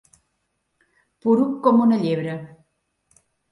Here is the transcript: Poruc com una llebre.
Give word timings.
Poruc 1.27 1.53
com 1.69 1.85
una 1.85 2.01
llebre. 2.07 2.37